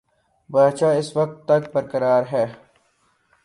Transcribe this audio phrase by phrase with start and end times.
[0.49, 2.45] بادشاہ اس وقت تک برقرار ہے۔